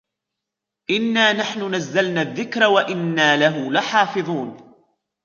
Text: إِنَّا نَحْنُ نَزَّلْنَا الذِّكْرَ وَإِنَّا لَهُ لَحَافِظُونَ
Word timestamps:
إِنَّا 0.89 1.33
نَحْنُ 1.33 1.75
نَزَّلْنَا 1.75 2.21
الذِّكْرَ 2.21 2.67
وَإِنَّا 2.71 3.37
لَهُ 3.37 3.71
لَحَافِظُونَ 3.71 4.73